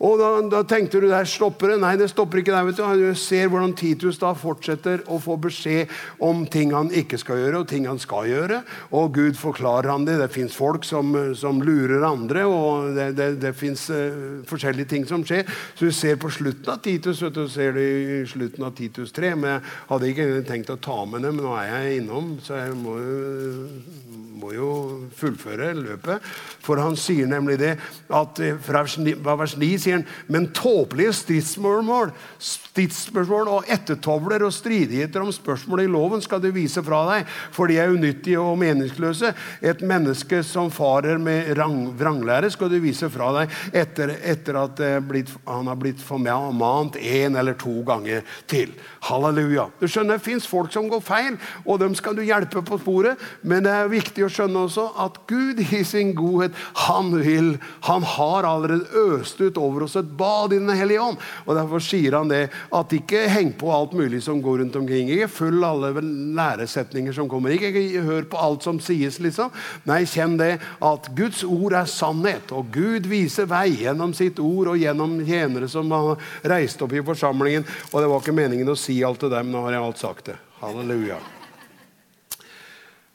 [0.00, 1.80] Og da, da, tenkte du der stopper det.
[1.82, 2.64] Nei, det stopper ikke der.
[2.64, 5.92] vet Du Du ser hvordan Titus da fortsetter å få beskjed
[6.24, 8.62] om ting han ikke skal gjøre, og ting han skal gjøre.
[8.96, 10.16] Og Gud forklarer han det.
[10.22, 14.88] Det fins folk som, som, lurer andre, og det, det, det fins uh, eh, forskjellige
[14.94, 15.44] ting som skjer.
[15.76, 19.12] Så du ser på slutten av Titus, vet du, ser du i slutten av Titus
[19.12, 19.34] 3.
[19.36, 22.56] Men jeg hadde ikke tenkt å ta med det, men nå er jeg innom, så
[22.62, 24.70] jeg må jo må jo
[25.16, 26.24] fullføre løpet.
[26.64, 27.74] For han sier nemlig det
[28.16, 35.32] at fra vers 9 sier han men tåpelige stridsspørsmål, stridsspørsmål og ettertavler og stridigheter om
[35.34, 39.32] spørsmål i loven skal du vise fra deg, for de er unyttige og meningsløse.
[39.60, 41.50] Et menneske som farer med
[41.98, 47.38] vranglære, skal du vise fra deg etter, etter at blitt, han har blitt formant én
[47.38, 48.72] eller to ganger til.
[49.08, 49.68] Halleluja.
[49.80, 53.18] Du skjønner, Det fins folk som går feil, og dem skal du hjelpe på sporet,
[53.42, 57.54] men det er viktig å skjønne også at Gud i sin godhet han vil,
[57.86, 61.18] han har allerede øst ut over oss et bad i Den hellige ånd.
[61.46, 62.42] Og Derfor sier han det
[62.76, 65.10] at ikke heng på alt mulig som går rundt omkring.
[65.12, 65.92] Ikke følg alle
[66.36, 67.54] læresetninger som kommer.
[67.54, 69.50] Ikke, ikke hør på alt som sies, liksom.
[69.88, 72.52] Nei, kjenn det at Guds ord er sannhet.
[72.56, 77.04] Og Gud viser vei gjennom sitt ord og gjennom tjenere som har reist opp i
[77.04, 77.66] forsamlingen.
[77.90, 79.52] Og det var ikke meningen å si alt til dem.
[79.52, 80.38] Nå har jeg alt sagt det.
[80.60, 81.20] Halleluja.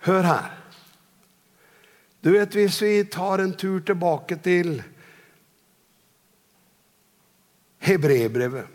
[0.05, 0.53] Hør her.
[2.25, 4.79] Du vet, Hvis vi tar en tur tilbake til
[7.85, 8.71] Hebrebrevet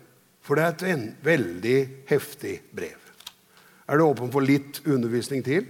[0.46, 1.78] For det er et veldig
[2.10, 2.98] heftig brev.
[3.90, 5.66] Er du åpen for litt undervisning til?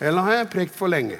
[0.00, 1.18] Eller har jeg prekt for lenge?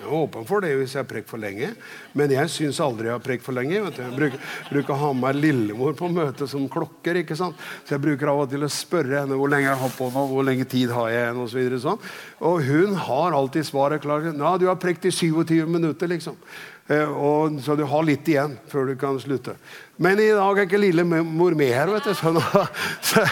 [0.00, 1.74] Jeg er åpen for det hvis jeg har prekt for lenge,
[2.16, 3.76] men jeg syns aldri jeg har prekt for lenge.
[3.76, 4.38] Jeg bruker,
[4.70, 7.20] bruker, å ha med lillemor på møte som klokker.
[7.20, 7.58] ikke sant?
[7.84, 10.24] Så jeg bruker av og til å spørre henne hvor lenge jeg har på nå,
[10.32, 12.00] hvor lenge tid har jeg igjen, og, Så sånn.
[12.48, 14.30] Og hun har alltid svaret klart.
[14.32, 16.40] Ja, du har prekt i 27 minutter, liksom.
[16.90, 19.54] Eh, og, så du har litt igjen før du kan slutte.
[20.02, 21.92] Men i dag er ikke lillemor med her.
[21.92, 22.14] vet du.
[22.18, 22.32] Så,
[23.10, 23.22] så,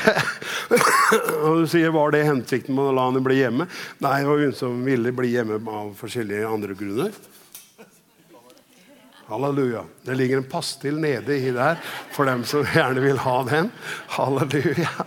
[1.42, 3.66] og du sier var det hensikten med å la henne bli hjemme?
[4.04, 7.18] Nei, det var hun som ville bli hjemme av forskjellige andre grunner.
[9.28, 9.82] Halleluja.
[10.06, 11.82] Det ligger en pastill nede i der
[12.14, 13.72] for dem som gjerne vil ha den.
[14.14, 14.92] Halleluja.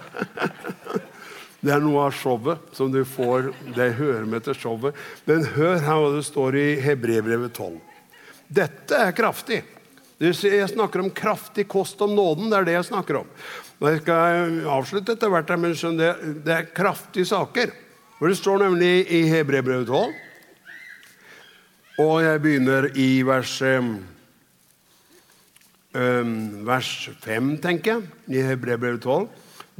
[1.61, 3.51] Det er noe av showet som du får.
[3.75, 4.97] Det hører med til showet.
[5.29, 7.90] Men hør her hva det står i Hebrevbrevet 12.
[8.51, 9.61] Dette er kraftig.
[10.21, 12.49] Jeg snakker om kraftig kost om nåden.
[12.51, 13.29] Det er det jeg snakker om.
[13.81, 17.71] Jeg skal avslutte etter hvert, men det, er kraftige saker.
[18.19, 20.11] For Det står nemlig i Hebrebrevet 12.
[22.01, 23.55] Og jeg begynner i vers,
[26.69, 26.91] vers
[27.23, 29.25] 5, tenker jeg, i Hebrebrevet 12.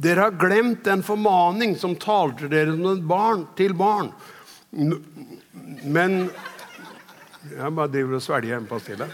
[0.02, 4.10] Dere har glemt den formaning som talte dere som et barn til barn.
[4.72, 6.24] Men
[7.50, 9.08] jeg bare driver og svelger en pastille.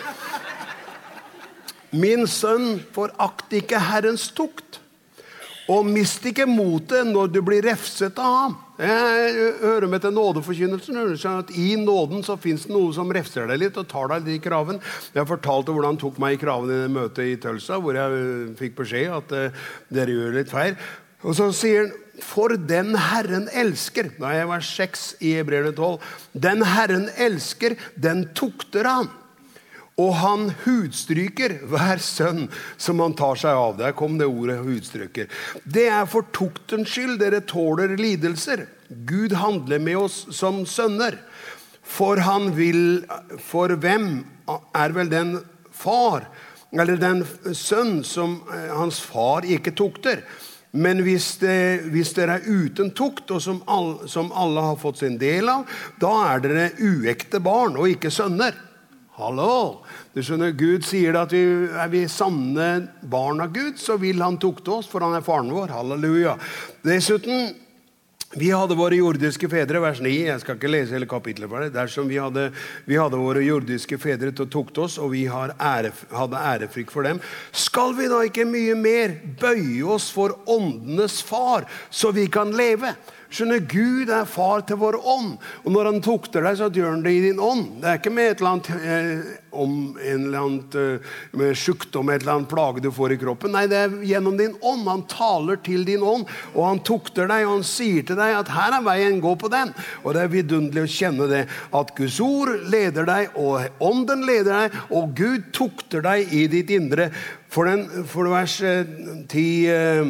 [1.96, 4.80] Min sønn, forakt ikke Herrens tukt,
[5.68, 8.56] og mist ikke motet når du blir refset av ham.
[8.78, 11.00] Jeg hører med til nådeforkynnelsen.
[11.60, 14.44] I nåden så fins det noe som refser deg litt og tar deg litt i
[14.44, 14.80] kraven.
[15.16, 18.20] Jeg fortalte hvordan han tok meg i kraven i det møtet i Tølsa, hvor jeg
[18.22, 20.78] eh, fikk beskjed at uh, dere gjør litt feil.
[21.26, 25.72] Og så sier han for den Herren elsker Nå er jeg vers 6 i Hebreerne
[25.74, 25.98] 12.
[26.32, 29.10] Den Herren elsker, den tukter han.
[29.98, 32.46] Og han hudstryker hver sønn
[32.78, 33.76] som han tar seg av.
[33.80, 35.26] Der kom det ordet 'hudstryker'.
[35.66, 38.66] Det er for tuktens skyld dere tåler lidelser.
[38.88, 41.18] Gud handler med oss som sønner.
[41.82, 43.06] For han vil
[43.42, 44.24] For hvem
[44.74, 45.40] er vel den
[45.72, 46.28] far,
[46.72, 50.22] eller den sønn, som eh, hans far ikke tukter?
[50.76, 55.00] Men hvis, det, hvis, dere er uten tukt, og som alle, som alle, har fått
[55.00, 55.68] sin del av,
[56.00, 58.56] da er dere uekte barn og ikke sønner.
[59.18, 59.84] Hallo!
[60.14, 61.40] Du skjønner, Gud sier at vi,
[61.72, 62.68] er vi sanne
[63.10, 65.72] barn av Gud, så vil han tukte oss, for han er faren vår.
[65.74, 66.36] Halleluja.
[66.84, 67.48] Dessuten
[68.36, 70.10] vi hadde våre jordiske fedre, vers 9.
[70.26, 71.72] Jeg skal ikke lese hele kapittelet for det.
[71.72, 72.50] Dersom vi hadde,
[72.84, 77.08] vi hadde våre jordiske fedre til å tukte oss, og vi ære, hadde ærefrykt for
[77.08, 77.22] dem,
[77.56, 82.92] skal vi da ikke mye mer bøye oss for åndenes far, så vi kan leve?
[83.28, 85.34] Skjønner, Gud er far til vår ånd.
[85.64, 87.78] Og når han tukter deg, så gjør han det i din ånd.
[87.82, 92.08] Det er ikke med et eller annet eh, om en eller annet eh, med sykdom,
[92.12, 93.52] et eller annet plage du får i kroppen.
[93.56, 94.86] Nei, det er gjennom din ånd.
[94.88, 98.52] Han taler til din ånd, og han tukter deg, og han sier til deg at
[98.54, 99.74] her er veien, gå på den.
[100.04, 101.44] Og det er vidunderlig å kjenne det,
[101.76, 106.72] at Guds ord leder deg, og ånden leder deg, og Gud tukter deg i ditt
[106.72, 107.10] indre.
[107.48, 110.04] For, den, for vers 10 eh, Eh,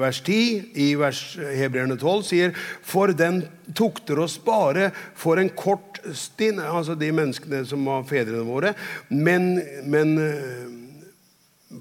[0.00, 3.42] vers 10 i vers Hebreerne 12 sier For den
[3.76, 8.72] tukter oss bare for en kort stund, altså de menneskene som var fedrene våre.
[9.10, 10.74] Men, men eh,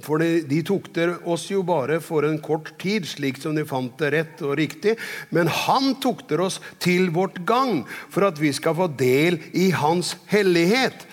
[0.04, 3.94] for de, de, tukter oss jo bare for en kort tid, slik som de fant
[4.02, 4.96] det rett og riktig.
[5.36, 10.16] Men han tukter oss til vårt gang, for at vi skal få del i hans
[10.32, 11.06] hellighet.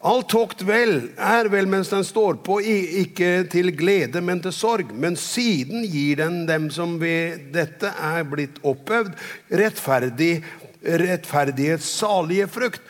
[0.00, 4.94] Alt tokt vel er vel mens den står på, ikke til glede, men til sorg.
[4.96, 9.12] Men siden gir den dem som ved dette er blitt oppøvd,
[9.60, 10.38] rettferdig,
[10.80, 12.80] rettferdighets salige frukt.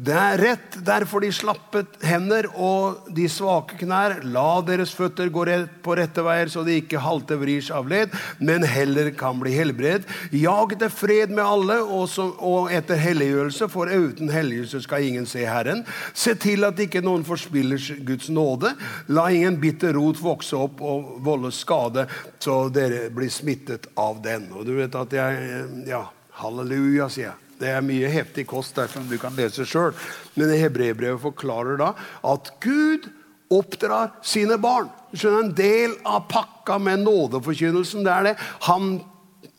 [0.00, 4.22] Det er rett derfor de slappet hender og de svake knær.
[4.24, 8.14] La deres føtter gå rett på rette veier, så de ikke halte vris av led,
[8.40, 10.08] men heller kan bli helbredet.
[10.32, 15.28] Jag etter fred med alle og, så, og etter helliggjørelse, for uten helliggjørelse skal ingen
[15.28, 15.84] se Herren.
[16.16, 18.72] Se til at ikke noen forspiller Guds nåde.
[19.12, 22.06] La ingen bitter rot vokse opp og volde skade,
[22.40, 24.48] så dere blir smittet av den.
[24.56, 25.54] Og du vet at jeg
[25.90, 26.06] Ja,
[26.40, 27.49] halleluja, sier jeg.
[27.60, 29.92] Det er mye heftig kost der som du kan lese sjøl.
[30.38, 31.92] Men Hebrebrevet forklarer da
[32.24, 33.10] at Gud
[33.50, 34.88] oppdrar sine barn.
[35.12, 38.36] Skjønner En del av pakka med nådeforkynnelsen det er det.
[38.68, 39.00] Han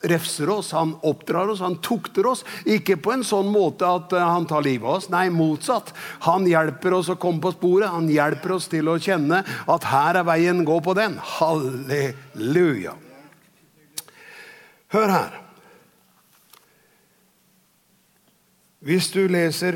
[0.02, 2.46] refser oss, han oppdrar oss, han tukter oss.
[2.66, 5.10] Ikke på en sånn måte at eh, han tar livet av oss.
[5.14, 5.94] Nei, motsatt.
[6.26, 7.92] Han hjelper oss å komme på sporet.
[7.94, 11.20] Han hjelper oss til å kjenne at her er veien, gå på den.
[11.38, 12.96] Halleluja.
[14.92, 15.40] Hør her.
[18.82, 19.76] Hvis du leser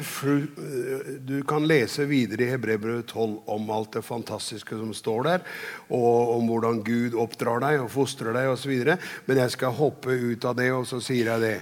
[1.27, 5.43] Du kan lese videre i Hebrevet 12 om alt det fantastiske som står der,
[5.93, 8.73] og om hvordan Gud oppdrar deg og fostrer deg osv.
[9.27, 11.55] Men jeg skal hoppe ut av det, og så sier jeg det.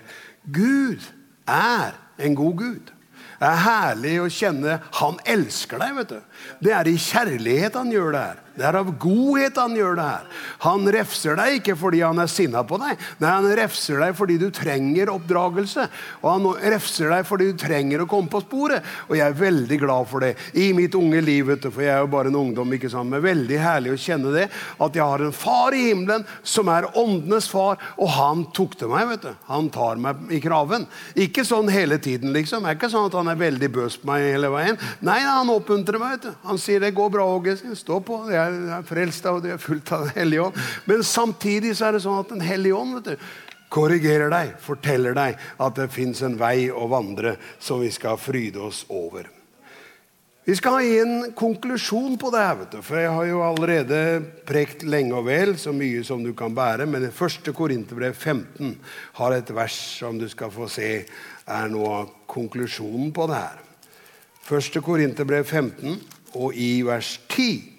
[0.56, 1.04] Gud
[1.44, 2.94] er en god Gud.
[3.44, 5.96] Det er herlig å kjenne Han elsker deg.
[5.98, 6.20] vet du.
[6.64, 8.44] Det er i kjærlighet han gjør det her.
[8.54, 10.26] Det er av godhet han gjør det her.
[10.66, 13.00] Han refser deg ikke fordi han er sinna på deg.
[13.22, 15.88] Nei, han refser deg fordi du trenger oppdragelse.
[16.22, 18.86] Og han refser deg fordi du trenger å komme på sporet.
[19.08, 21.96] Og jeg er veldig glad for det i mitt unge liv, vet du, for jeg
[21.96, 22.76] er jo bare en ungdom.
[22.78, 23.10] ikke sant?
[23.10, 26.90] Men veldig herlig å kjenne det, at jeg har en far i himmelen som er
[27.00, 29.08] åndenes far, og han tok til meg.
[29.16, 29.34] vet du.
[29.50, 30.86] Han tar meg i kraven.
[31.18, 32.64] Ikke sånn hele tiden, liksom.
[32.64, 34.78] Det er ikke sånn at han er veldig bøs på meg hele veien.
[35.02, 36.20] Nei, han oppmuntrer meg.
[36.20, 36.40] vet du.
[36.46, 37.58] Han sier det går bra, Åge.
[37.74, 38.22] Stå på.
[38.44, 40.62] Jeg er frelst av, og du er fullt av Den hellige ånd.
[40.90, 43.30] Men samtidig så er det sånn at Den hellige ånd vet du,
[43.74, 48.62] korrigerer deg, forteller deg at det fins en vei å vandre som vi skal fryde
[48.62, 49.30] oss over.
[50.44, 54.00] Vi skal gi en konklusjon på det her, vet du, for jeg har jo allerede
[54.44, 56.84] prekt lenge og vel, så mye som du kan bære.
[56.84, 58.74] Men det første Korinterbrev 15
[59.22, 60.90] har et vers som du skal få se
[61.48, 63.64] er noe av konklusjonen på det her.
[64.44, 65.96] Første Korinterbrev 15
[66.36, 67.73] og i vers 10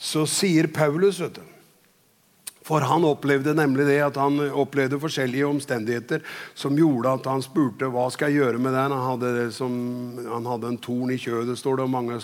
[0.00, 1.49] så sier Paulus vet du,
[2.66, 6.20] for han opplevde nemlig det at han opplevde forskjellige omstendigheter
[6.54, 8.94] som gjorde at han spurte hva skal jeg gjøre med den.
[8.94, 9.72] Han hadde, som,
[10.28, 12.18] han hadde en torn i kjødet, står det, og mange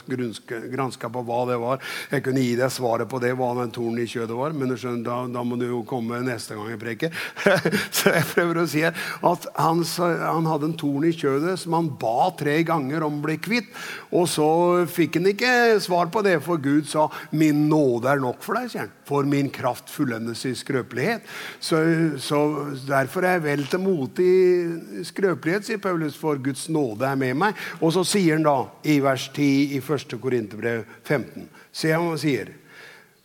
[0.70, 1.82] granska på hva det var.
[2.12, 5.04] Jeg kunne gi deg svaret på det, hva den tornen i kjødet var, men skjønner,
[5.06, 7.24] da, da, må du jo komme neste gang jeg preker.
[7.96, 11.90] Så jeg prøver å si at han, han hadde en torn i kjødet som han
[11.98, 13.72] ba tre ganger om å bli kvitt.
[14.14, 14.48] Og så
[14.90, 18.70] fikk han ikke svar på det, for Gud sa 'min nåde er nok for deg',
[18.70, 18.94] sier han.
[19.06, 21.24] For min kraft fullendes i skrøpelighet.
[21.60, 21.80] Så,
[22.20, 22.40] så
[22.88, 27.34] derfor er jeg vel til mote i skrøpelighet, sier Paulus, for Guds nåde er med
[27.40, 27.64] meg.
[27.80, 30.18] Og så sier han da i vers 10 i 1.
[30.22, 32.54] Korinterbrev 15 Se hva han sier.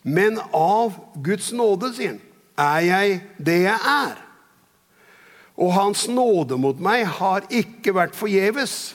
[0.02, 2.22] Men av Guds nåde, sier han,
[2.60, 4.18] er jeg det jeg er.
[5.62, 8.94] Og hans nåde mot meg har ikke vært forgjeves.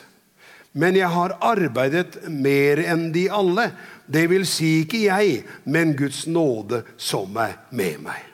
[0.78, 3.70] Men jeg har arbeidet mer enn de alle.
[4.08, 8.24] Det vil si ikke jeg, men Guds nåde som er med meg.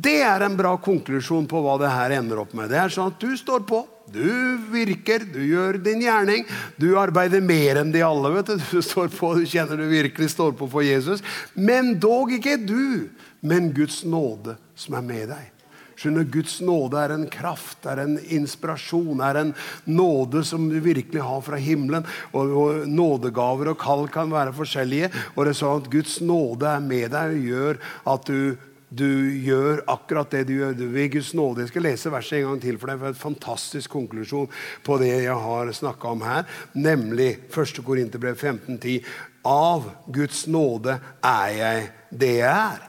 [0.00, 2.70] Det er en bra konklusjon på hva det her ender opp med.
[2.72, 6.46] Det er sånn at Du står på, du virker, du gjør din gjerning.
[6.80, 8.32] Du arbeider mer enn de alle.
[8.38, 11.22] vet Du Du står på, du kjenner du virkelig står på for Jesus.
[11.54, 15.59] Men dog ikke du, men Guds nåde som er med deg.
[16.00, 19.50] Skjønner, Guds nåde er en kraft, er en inspirasjon, er en
[19.84, 22.08] nåde som du virkelig har fra himmelen.
[22.32, 25.10] Og, og Nådegaver og kall kan være forskjellige.
[25.34, 27.80] Og det er sånn at Guds nåde er med deg og gjør
[28.14, 29.06] at du du
[29.46, 30.72] gjør akkurat det du gjør.
[30.74, 31.62] Du ved Guds nåde.
[31.62, 32.98] Jeg skal lese verset en gang til for deg.
[32.98, 34.48] for en fantastisk konklusjon
[34.82, 36.48] på det jeg har snakka om her.
[36.74, 37.84] Nemlig 1.
[37.86, 39.04] Korinterbrev 15,10.
[39.46, 42.82] Av Guds nåde er jeg det jeg er.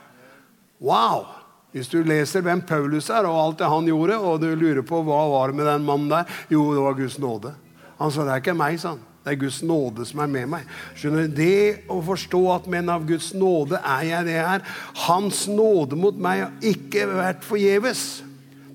[0.82, 1.41] Wow!
[1.72, 5.00] Hvis du leser hvem Paulus er, og alt det han gjorde, og du lurer på
[5.08, 7.54] hva var det med den mannen der, jo, det var Guds nåde.
[8.02, 9.08] Han sa det er ikke meg, sa han.
[9.22, 10.70] Det er Guds nåde som er med meg.
[10.98, 11.36] Skjønner du?
[11.38, 14.64] Det å forstå at men av Guds nåde er jeg det jeg er.
[15.06, 18.02] Hans nåde mot meg har ikke vært forgjeves.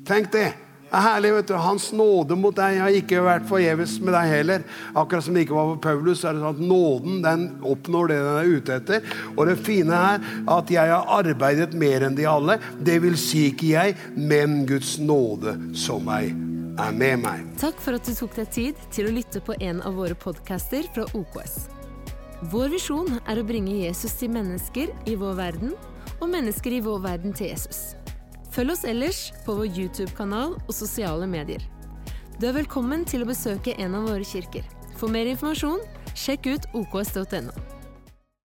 [0.06, 0.52] Tenk det.
[0.86, 1.54] Det er herlig, vet du.
[1.58, 4.66] Hans nåde mot deg har ikke vært forgjeves med deg heller.
[4.94, 8.18] Akkurat som det ikke var for Paulus, er det sånn at nåden den oppnår det
[8.22, 9.16] den er ute etter.
[9.34, 12.60] Og det fine er at jeg har arbeidet mer enn de alle.
[12.78, 16.30] Det vil si ikke jeg, men Guds nåde som meg
[16.78, 17.42] er med meg.
[17.58, 20.86] Takk for at du tok deg tid til å lytte på en av våre podcaster
[20.94, 21.58] fra OKS.
[22.52, 25.76] Vår visjon er å bringe Jesus til mennesker i vår verden,
[26.20, 27.95] og mennesker i vår verden til Jesus.
[28.56, 31.60] Følg oss ellers på vår YouTube-kanal og sosiale medier.
[32.40, 34.64] Du er velkommen til å besøke en av våre kirker.
[34.96, 35.82] For mer informasjon,
[36.16, 37.52] sjekk ut oks.no.